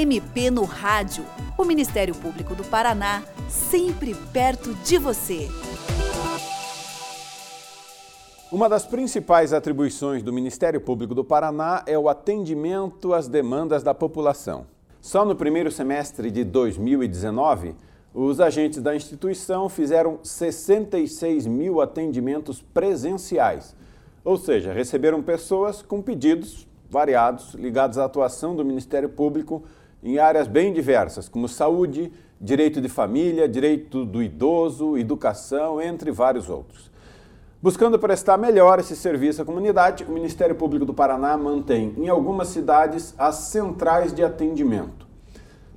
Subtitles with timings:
[0.00, 1.26] MP no Rádio.
[1.58, 5.46] O Ministério Público do Paraná, sempre perto de você.
[8.50, 13.92] Uma das principais atribuições do Ministério Público do Paraná é o atendimento às demandas da
[13.92, 14.66] população.
[15.02, 17.74] Só no primeiro semestre de 2019,
[18.14, 23.76] os agentes da instituição fizeram 66 mil atendimentos presenciais,
[24.24, 29.62] ou seja, receberam pessoas com pedidos variados ligados à atuação do Ministério Público
[30.02, 36.48] em áreas bem diversas, como saúde, direito de família, direito do idoso, educação, entre vários
[36.48, 36.90] outros.
[37.62, 42.48] Buscando prestar melhor esse serviço à comunidade, o Ministério Público do Paraná mantém em algumas
[42.48, 45.06] cidades as centrais de atendimento.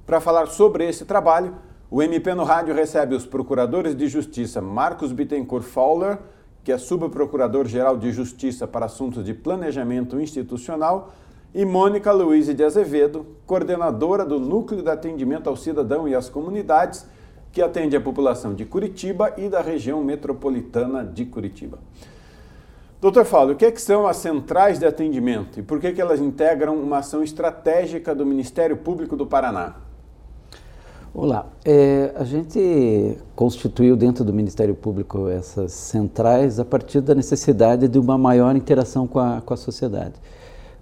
[0.05, 1.55] Para falar sobre esse trabalho,
[1.92, 6.20] o MP no Rádio recebe os procuradores de justiça Marcos Bittencourt Fowler,
[6.64, 11.14] que é subprocurador-geral de Justiça para Assuntos de Planejamento Institucional,
[11.54, 17.06] e Mônica Luiz de Azevedo, coordenadora do Núcleo de Atendimento ao Cidadão e às Comunidades,
[17.52, 21.78] que atende a população de Curitiba e da região metropolitana de Curitiba.
[23.00, 26.02] Doutor Fábio, o que, é que, são as centrais de atendimento e por que, que
[26.02, 29.76] elas integram uma ação estratégica do Ministério Público do Paraná?
[31.14, 37.88] Olá, é, a gente constituiu dentro do Ministério Público essas centrais a partir da necessidade
[37.88, 40.16] de uma maior interação com a, com a sociedade.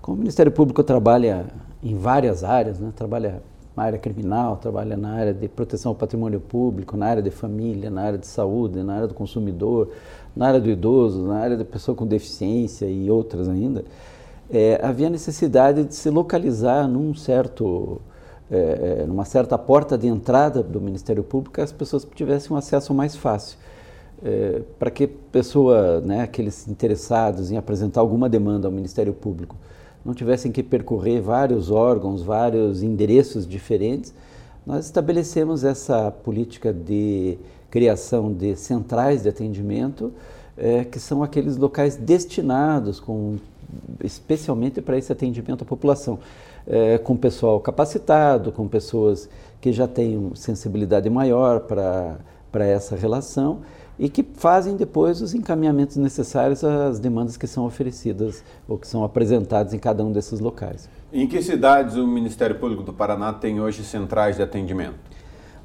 [0.01, 1.45] Como o Ministério Público trabalha
[1.83, 3.41] em várias áreas, né, trabalha
[3.75, 7.89] na área criminal, trabalha na área de proteção ao patrimônio público, na área de família,
[7.89, 9.89] na área de saúde, na área do consumidor,
[10.35, 13.85] na área do idoso, na área da pessoa com deficiência e outras ainda,
[14.49, 18.01] é, havia necessidade de se localizar num certo
[18.51, 22.93] é, é, numa certa porta de entrada do Ministério Público, as pessoas tivessem um acesso
[22.93, 23.57] mais fácil.
[24.23, 29.55] É, para que pessoa, né, aqueles interessados em apresentar alguma demanda ao Ministério Público,
[30.03, 34.13] não tivessem que percorrer vários órgãos, vários endereços diferentes,
[34.65, 37.37] nós estabelecemos essa política de
[37.69, 40.11] criação de centrais de atendimento,
[40.57, 43.37] é, que são aqueles locais destinados com,
[44.03, 46.19] especialmente para esse atendimento à população
[46.67, 49.29] é, com pessoal capacitado, com pessoas
[49.59, 53.59] que já têm sensibilidade maior para essa relação
[54.01, 59.03] e que fazem depois os encaminhamentos necessários às demandas que são oferecidas ou que são
[59.03, 60.89] apresentadas em cada um desses locais.
[61.13, 64.95] Em que cidades o Ministério Público do Paraná tem hoje centrais de atendimento?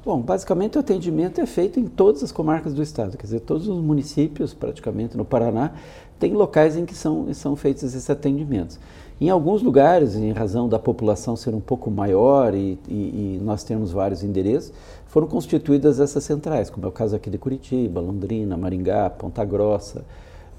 [0.07, 3.67] Bom, basicamente o atendimento é feito em todas as comarcas do estado, quer dizer, todos
[3.67, 5.73] os municípios praticamente no Paraná
[6.17, 8.79] têm locais em que são, são feitos esses atendimentos.
[9.19, 13.65] Em alguns lugares, em razão da população ser um pouco maior e, e, e, nós
[13.65, 14.71] temos vários endereços,
[15.07, 20.05] foram constituídas essas centrais, como é o caso aqui de Curitiba, Londrina, Maringá, Ponta Grossa,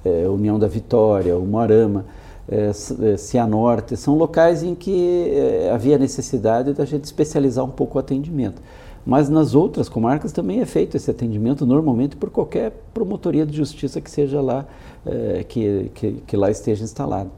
[0.05, 2.05] é, União da Vitória, Umuarama,
[2.51, 3.97] é, é, Cianorte.
[3.97, 8.61] São locais em que é, havia necessidade da gente especializar um pouco o atendimento.
[9.07, 14.01] Mas nas outras comarcas também é feito esse atendimento normalmente por qualquer promotoria de justiça
[14.01, 14.67] que seja lá,
[15.07, 17.31] é, que, que, que lá esteja instalada.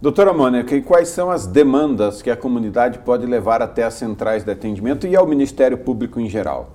[0.00, 4.42] Doutora Mônica, e quais são as demandas que a comunidade pode levar até as centrais
[4.42, 6.70] de atendimento e ao Ministério Público em geral?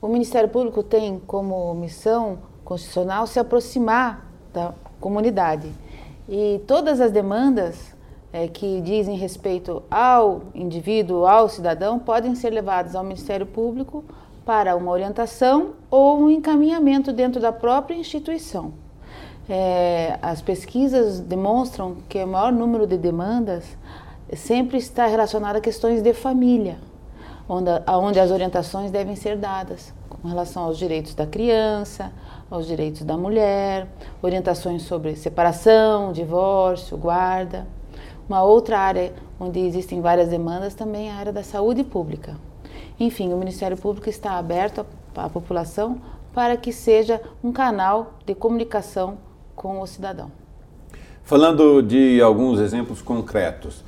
[0.00, 5.68] O Ministério Público tem como missão constitucional se aproximar da comunidade.
[6.28, 7.94] E todas as demandas
[8.32, 14.04] é, que dizem respeito ao indivíduo, ao cidadão, podem ser levadas ao Ministério Público
[14.44, 18.72] para uma orientação ou um encaminhamento dentro da própria instituição.
[19.48, 23.76] É, as pesquisas demonstram que o maior número de demandas
[24.34, 26.78] sempre está relacionado a questões de família,
[27.48, 32.12] onde, onde as orientações devem ser dadas com relação aos direitos da criança,
[32.48, 33.88] aos direitos da mulher,
[34.22, 37.66] orientações sobre separação, divórcio, guarda.
[38.28, 42.36] Uma outra área onde existem várias demandas também é a área da saúde pública.
[42.98, 46.00] Enfim, o Ministério Público está aberto à população
[46.32, 49.18] para que seja um canal de comunicação
[49.54, 50.30] com o cidadão.
[51.22, 53.84] Falando de alguns exemplos concretos,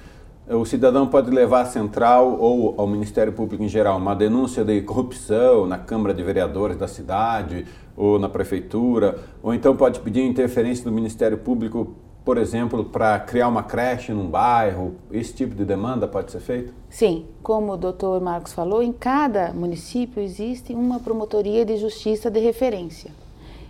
[0.46, 4.82] o cidadão pode levar à central ou ao Ministério Público em geral uma denúncia de
[4.82, 7.66] corrupção na Câmara de Vereadores da cidade
[7.96, 11.94] ou na prefeitura, ou então pode pedir interferência do Ministério Público,
[12.24, 14.94] por exemplo, para criar uma creche num bairro.
[15.12, 16.72] Esse tipo de demanda pode ser feito?
[16.88, 22.40] Sim, como o doutor Marcos falou, em cada município existe uma promotoria de justiça de
[22.40, 23.10] referência.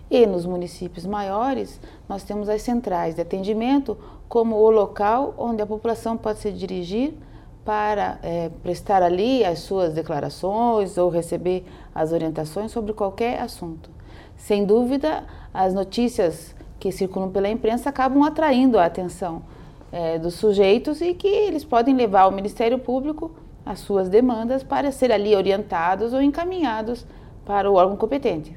[0.09, 3.97] E nos municípios maiores, nós temos as centrais de atendimento
[4.29, 7.13] como o local onde a população pode se dirigir
[7.65, 13.89] para é, prestar ali as suas declarações ou receber as orientações sobre qualquer assunto.
[14.37, 15.23] Sem dúvida,
[15.53, 16.54] as notícias
[16.85, 19.41] que circulam pela imprensa acabam atraindo a atenção
[19.91, 23.31] é, dos sujeitos e que eles podem levar ao Ministério Público
[23.65, 27.03] as suas demandas para ser ali orientados ou encaminhados
[27.43, 28.55] para o órgão competente.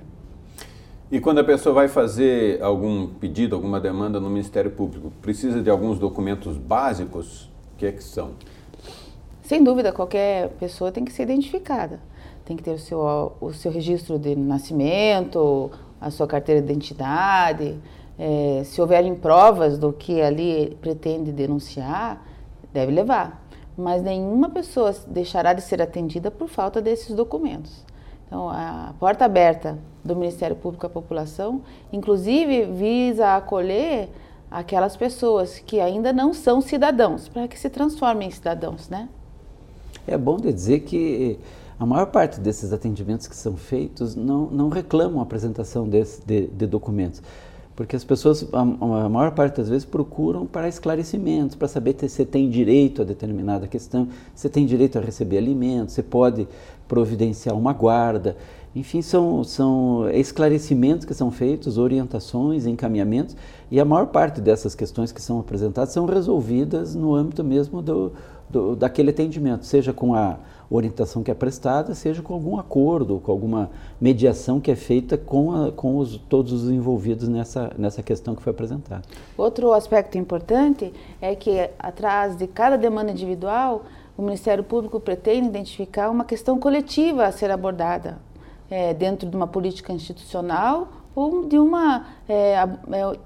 [1.11, 5.71] E quando a pessoa vai fazer algum pedido, alguma demanda no Ministério Público, precisa de
[5.71, 7.45] alguns documentos básicos?
[7.73, 8.33] O que é que são?
[9.41, 11.99] Sem dúvida, qualquer pessoa tem que ser identificada.
[12.45, 17.79] Tem que ter o seu, o seu registro de nascimento, a sua carteira de identidade.
[18.19, 22.26] É, se houverem provas do que ali pretende denunciar,
[22.73, 23.47] deve levar.
[23.76, 27.85] Mas nenhuma pessoa deixará de ser atendida por falta desses documentos.
[28.26, 31.62] Então, a porta aberta do Ministério Público à população,
[31.93, 34.11] inclusive, visa acolher
[34.50, 39.09] aquelas pessoas que ainda não são cidadãos, para que se transformem em cidadãos, né?
[40.06, 41.38] É bom dizer que
[41.79, 46.49] a maior parte desses atendimentos que são feitos não, não reclamam a apresentação desse, de,
[46.49, 47.23] de documentos.
[47.79, 52.09] Porque as pessoas, a, a, maior parte das vezes, procuram para esclarecimentos, para saber se
[52.09, 56.49] você tem direito a determinada questão, se tem direito a receber alimentos, você pode
[56.88, 58.37] providenciar uma guarda.
[58.75, 63.37] Enfim, são, são esclarecimentos que são feitos, orientações, encaminhamentos,
[63.70, 68.12] e a maior parte dessas questões que são apresentadas são resolvidas no âmbito mesmo do,
[68.49, 70.38] do, daquele atendimento, seja com a
[70.70, 73.70] orientação que é prestada, seja com algum acordo, com alguma
[74.00, 78.43] mediação que é feita com, a, com os, todos os envolvidos nessa, nessa questão que
[78.43, 79.02] foi apresentada.
[79.37, 83.84] Outro aspecto importante é que atrás de cada demanda individual,
[84.19, 88.19] o Ministério Público pretende identificar uma questão coletiva a ser abordada
[88.69, 92.67] é, dentro de uma política institucional ou de uma é, é,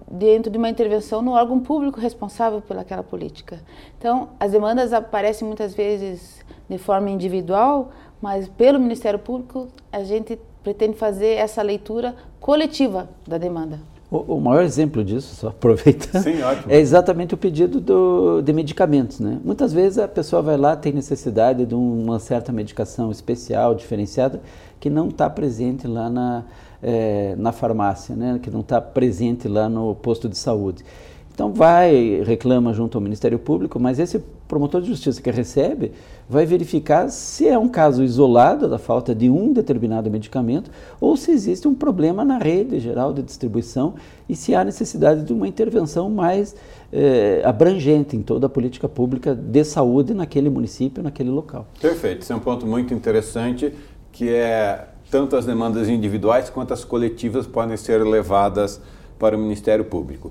[0.07, 3.59] dentro de uma intervenção no órgão público responsável pelaquela política.
[3.99, 7.91] Então, as demandas aparecem muitas vezes de forma individual,
[8.21, 13.92] mas pelo Ministério Público a gente pretende fazer essa leitura coletiva da demanda.
[14.13, 16.35] O, o maior exemplo disso, só aproveitando, Sim,
[16.69, 19.19] é exatamente o pedido do, de medicamentos.
[19.19, 19.41] Né?
[19.43, 24.43] Muitas vezes a pessoa vai lá, tem necessidade de uma certa medicação especial, diferenciada,
[24.79, 26.45] que não está presente lá na,
[26.83, 28.39] é, na farmácia, né?
[28.43, 30.85] que não está presente lá no posto de saúde.
[31.35, 35.93] Então vai, reclama junto ao Ministério Público, mas esse promotor de justiça que recebe
[36.29, 40.71] vai verificar se é um caso isolado da falta de um determinado medicamento
[41.01, 43.95] ou se existe um problema na rede geral de distribuição
[44.29, 46.55] e se há necessidade de uma intervenção mais
[46.93, 51.67] eh, abrangente em toda a política pública de saúde naquele município, naquele local.
[51.81, 53.73] Perfeito, esse é um ponto muito interessante
[54.13, 58.81] que é tanto as demandas individuais quanto as coletivas podem ser levadas
[59.19, 60.31] para o Ministério Público.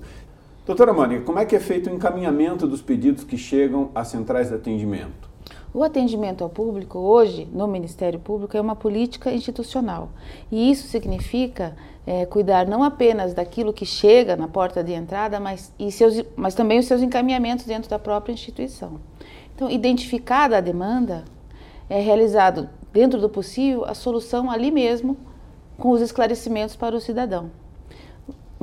[0.64, 4.48] Doutora Mônica, como é que é feito o encaminhamento dos pedidos que chegam às centrais
[4.48, 5.28] de atendimento?
[5.74, 10.10] O atendimento ao público hoje no Ministério Público é uma política institucional
[10.52, 11.74] e isso significa
[12.06, 16.54] é, cuidar não apenas daquilo que chega na porta de entrada, mas, e seus, mas
[16.54, 19.00] também os seus encaminhamentos dentro da própria instituição.
[19.56, 21.24] Então, identificada a demanda,
[21.90, 25.16] é realizado dentro do possível a solução ali mesmo
[25.76, 27.50] com os esclarecimentos para o cidadão.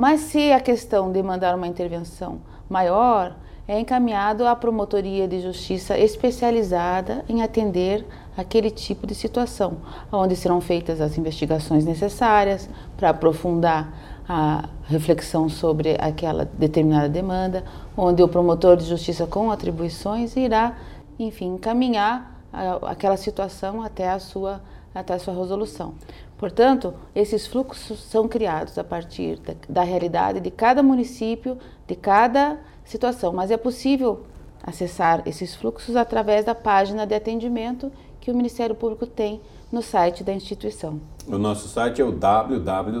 [0.00, 2.38] Mas se a questão demandar uma intervenção
[2.70, 3.36] maior,
[3.68, 9.76] é encaminhado à promotoria de justiça especializada em atender aquele tipo de situação,
[10.10, 12.66] onde serão feitas as investigações necessárias
[12.96, 13.92] para aprofundar
[14.26, 17.62] a reflexão sobre aquela determinada demanda,
[17.94, 20.78] onde o promotor de justiça com atribuições irá,
[21.18, 22.40] enfim, encaminhar
[22.88, 24.62] aquela situação até a sua
[24.94, 25.94] até a sua resolução.
[26.40, 32.58] Portanto, esses fluxos são criados a partir da, da realidade de cada município, de cada
[32.82, 34.20] situação, mas é possível
[34.62, 37.92] acessar esses fluxos através da página de atendimento
[38.22, 39.38] que o Ministério Público tem
[39.70, 40.98] no site da instituição.
[41.28, 43.00] O nosso site é o www.mppr.mp.br.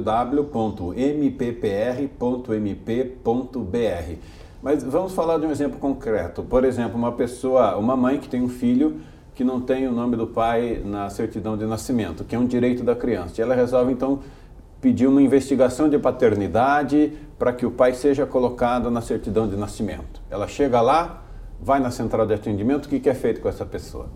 [4.62, 6.42] Mas vamos falar de um exemplo concreto.
[6.42, 9.00] Por exemplo, uma pessoa, uma mãe que tem um filho
[9.40, 12.84] que não tem o nome do pai na certidão de nascimento, que é um direito
[12.84, 13.40] da criança.
[13.40, 14.20] E ela resolve então
[14.82, 20.20] pedir uma investigação de paternidade para que o pai seja colocado na certidão de nascimento.
[20.28, 21.22] Ela chega lá,
[21.58, 24.10] vai na central de atendimento, o que, é feito com essa pessoa?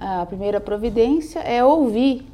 [0.00, 2.26] A primeira providência é ouvir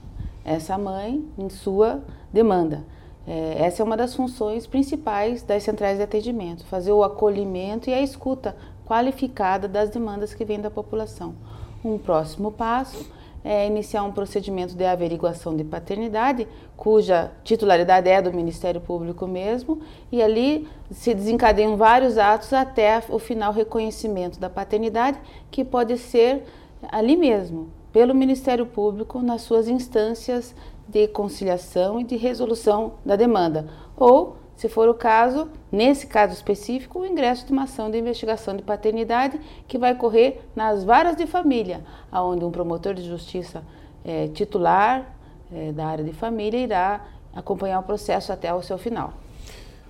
[0.44, 2.84] essa mãe em sua demanda.
[3.26, 7.94] É, essa é uma das funções principais das centrais de atendimento, fazer o acolhimento e
[7.94, 8.54] a escuta
[8.86, 11.34] qualificada das demandas que vêm da população.
[11.84, 13.06] Um próximo passo
[13.44, 19.80] é iniciar um procedimento de averiguação de paternidade, cuja titularidade é do Ministério Público mesmo,
[20.10, 25.18] e ali se desencadeiam vários atos até o final reconhecimento da paternidade,
[25.50, 26.44] que pode ser
[26.90, 30.54] ali mesmo, pelo Ministério Público, nas suas instâncias
[30.88, 36.98] de conciliação e de resolução da demanda, ou se for o caso, nesse caso específico,
[36.98, 41.28] o ingresso de uma ação de investigação de paternidade que vai correr nas varas de
[41.28, 41.80] família,
[42.12, 43.62] onde um promotor de justiça
[44.04, 45.14] é, titular
[45.52, 49.12] é, da área de família irá acompanhar o processo até o seu final.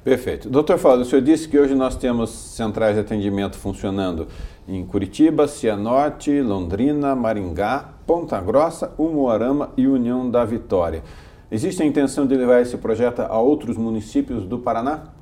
[0.04, 0.50] Perfeito.
[0.50, 4.28] Doutor Fábio, o senhor disse que hoje nós temos centrais de atendimento funcionando
[4.68, 11.02] em Curitiba, Cianorte, Londrina, Maringá, Ponta Grossa, Umuarama e União da Vitória.
[11.50, 15.14] Existe a intenção de levar esse projeto a outros municípios do Paraná?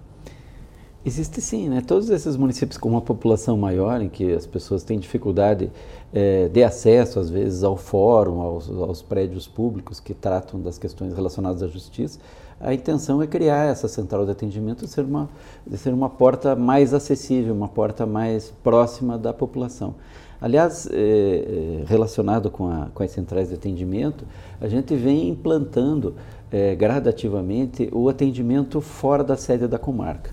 [1.05, 1.81] Existe sim, né?
[1.81, 5.71] Todos esses municípios com uma população maior, em que as pessoas têm dificuldade
[6.13, 11.15] é, de acesso, às vezes, ao fórum, aos, aos, prédios públicos que tratam das questões
[11.15, 12.19] relacionadas à justiça,
[12.61, 15.29] a intenção é criar essa central de atendimento ser uma,
[15.77, 19.95] ser uma porta mais acessível, uma porta mais próxima da população.
[20.41, 24.25] Aliás, é, relacionado com, a, com as centrais de atendimento,
[24.61, 26.15] a gente vem implantando
[26.51, 30.31] é, gradativamente o atendimento fora da sede da comarca.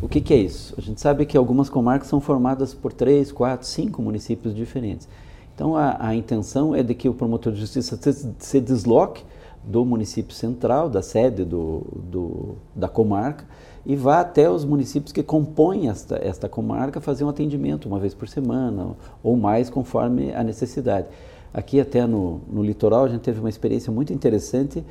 [0.00, 0.74] O que, que, é isso?
[0.78, 5.06] A gente sabe que algumas comarcas são formadas por três, quatro, cinco municípios diferentes.
[5.54, 9.22] Então, a, a intenção é de que o promotor de justiça se, se, desloque
[9.64, 13.44] do município central, da sede do, do, da comarca,
[13.84, 18.14] e vá até os municípios que compõem esta, esta comarca fazer um atendimento uma vez
[18.14, 21.06] por semana ou mais, conforme a necessidade.
[21.52, 24.84] Aqui, até no, no litoral, a gente teve uma experiência muito interessante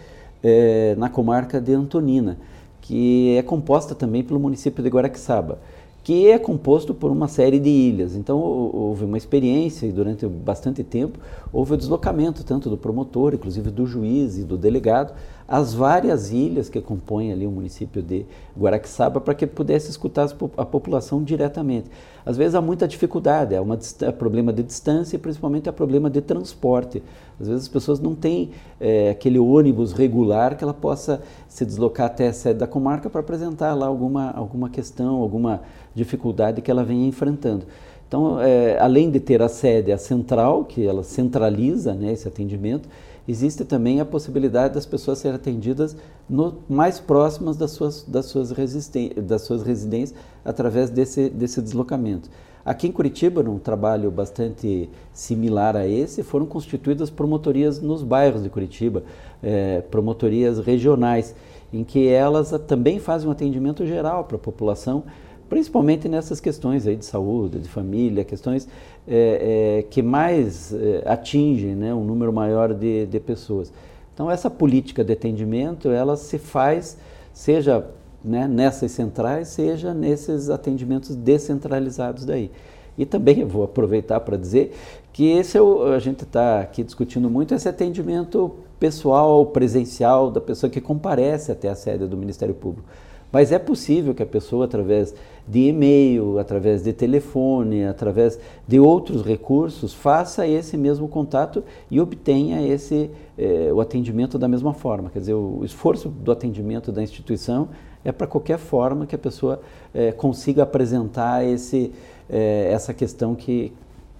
[0.43, 2.37] é, na comarca de Antonina
[2.81, 5.59] que é composta também pelo município de Guaraqueçaba,
[6.03, 8.15] que é composto por uma série de ilhas.
[8.15, 11.19] Então houve uma experiência e durante bastante tempo
[11.51, 15.13] houve o deslocamento tanto do promotor, inclusive do juiz e do delegado,
[15.49, 18.23] as várias ilhas que compõem ali o município de
[18.55, 21.89] Guaraqueçaba para que pudesse escutar a população diretamente.
[22.23, 23.67] Às vezes há muita dificuldade, é um
[24.15, 27.01] problema de distância e principalmente é problema de transporte.
[27.41, 32.05] Às vezes as pessoas não têm é, aquele ônibus regular que ela possa se deslocar
[32.05, 35.61] até a sede da comarca para apresentar lá alguma, alguma questão, alguma
[35.95, 37.65] dificuldade que ela venha enfrentando.
[38.07, 42.87] Então, é, além de ter a sede, a central, que ela centraliza né, esse atendimento,
[43.29, 45.95] existe também a possibilidade das pessoas serem atendidas
[46.27, 52.27] no, mais próximas das suas, das, suas das suas residências através desse, desse deslocamento.
[52.65, 58.49] Aqui em Curitiba, num trabalho bastante similar a esse, foram constituídas promotorias nos bairros de
[58.49, 59.03] Curitiba,
[59.43, 61.35] é, promotorias regionais,
[61.71, 65.03] em que elas também fazem um atendimento geral para a população,
[65.49, 68.67] principalmente nessas questões aí de saúde, de família, questões
[69.07, 73.73] é, é, que mais é, atingem né, um número maior de, de pessoas.
[74.13, 76.97] Então essa política de atendimento, ela se faz,
[77.33, 77.85] seja
[78.23, 82.51] né, nessas centrais, seja nesses atendimentos descentralizados daí.
[82.97, 84.75] E também eu vou aproveitar para dizer
[85.13, 90.41] que esse é o, a gente está aqui discutindo muito esse atendimento pessoal, presencial da
[90.41, 92.87] pessoa que comparece até a sede do Ministério Público.
[93.31, 95.13] Mas é possível que a pessoa, através
[95.47, 102.61] de e-mail, através de telefone, através de outros recursos, faça esse mesmo contato e obtenha
[102.67, 105.09] esse, eh, o atendimento da mesma forma.
[105.09, 107.69] Quer dizer, o esforço do atendimento da instituição
[108.03, 109.61] é para qualquer forma que a pessoa
[109.93, 111.91] eh, consiga apresentar esse,
[112.29, 113.73] eh, essa questão que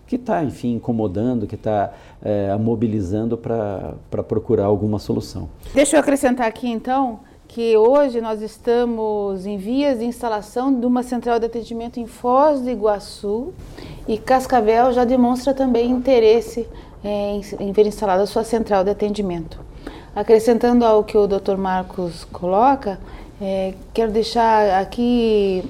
[0.08, 1.94] que está, enfim, incomodando, que está
[2.60, 5.48] mobilizando para procurar alguma solução.
[5.72, 11.01] Deixa eu acrescentar aqui, então, que hoje nós estamos em vias de instalação de uma
[11.01, 13.51] central de atendimento em Foz do Iguaçu
[14.08, 16.70] e Cascavel já demonstra também interesse
[17.03, 19.60] é, em, em, ver instalada a sua central de atendimento.
[20.15, 21.58] Acrescentando ao que o Dr.
[21.58, 23.00] Marcos coloca,
[23.41, 25.63] é, quero deixar aqui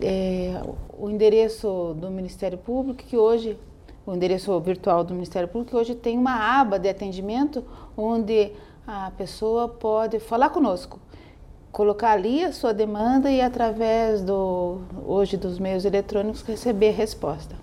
[0.00, 0.62] é,
[0.96, 3.58] o endereço do Ministério Público, que hoje,
[4.06, 7.64] o endereço virtual do Ministério Público, que hoje tem uma aba de atendimento
[7.96, 8.52] onde
[8.86, 11.00] a pessoa pode falar conosco
[11.74, 17.56] colocar ali a sua demanda e através do hoje dos meios eletrônicos receber resposta.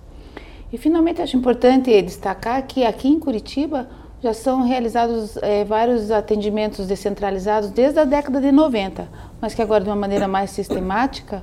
[0.72, 3.88] E finalmente acho importante destacar que aqui em Curitiba
[4.22, 9.08] já são realizados é, vários atendimentos descentralizados desde a década de 90,
[9.39, 11.41] mas que agora de uma maneira mais sistemática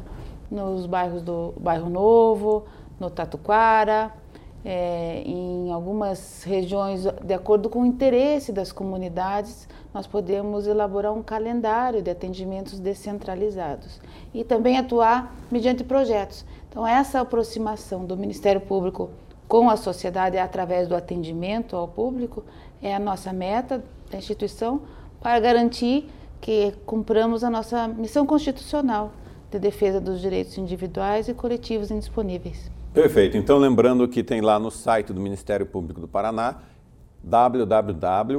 [0.50, 2.66] nos bairros do Bairro Novo,
[3.00, 4.12] no Tatuquara,
[4.64, 11.22] é, em algumas regiões, de acordo com o interesse das comunidades, nós podemos elaborar um
[11.22, 14.00] calendário de atendimentos descentralizados
[14.34, 16.44] e também atuar mediante projetos.
[16.68, 19.10] Então, essa aproximação do Ministério Público
[19.46, 22.44] com a sociedade através do atendimento ao público
[22.82, 24.82] é a nossa meta da instituição
[25.20, 26.08] para garantir
[26.40, 29.12] que cumpramos a nossa missão constitucional
[29.50, 32.70] de defesa dos direitos individuais e coletivos indisponíveis.
[33.02, 33.36] Perfeito.
[33.36, 36.56] Então, lembrando que tem lá no site do Ministério Público do Paraná
[37.22, 38.32] www.mppr.mp.br.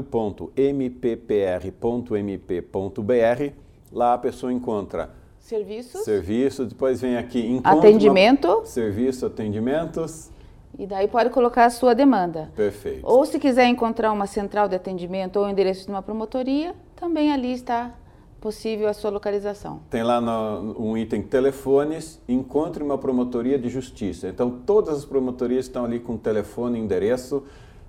[3.92, 6.02] Lá a pessoa encontra serviços.
[6.04, 8.48] Serviço, depois vem aqui atendimento.
[8.50, 10.30] Uma, serviço, atendimentos.
[10.78, 12.52] E daí pode colocar a sua demanda.
[12.56, 13.00] Perfeito.
[13.04, 17.32] Ou se quiser encontrar uma central de atendimento ou o endereço de uma promotoria, também
[17.32, 17.92] ali está
[18.40, 19.82] possível a sua localização.
[19.90, 24.28] Tem lá no, um item telefones, encontre uma promotoria de justiça.
[24.28, 27.44] Então todas as promotorias estão ali com telefone, endereço.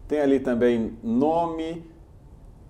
[0.08, 1.84] Tem ali também nome,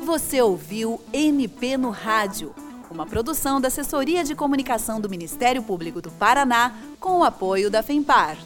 [0.05, 2.53] Você ouviu MP no Rádio
[2.91, 7.83] uma produção da Assessoria de Comunicação do Ministério Público do Paraná com o apoio da
[7.83, 8.39] FEMPAR.